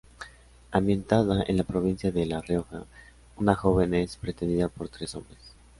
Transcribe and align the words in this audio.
Ambientada 0.71 1.43
en 1.47 1.57
la 1.57 1.63
provincia 1.63 2.11
de 2.11 2.25
La 2.25 2.41
Rioja, 2.41 2.85
una 3.37 3.53
joven 3.53 3.93
es 3.93 4.17
pretendida 4.17 4.67
por 4.67 4.89
tres 4.89 5.13
hombres. 5.13 5.55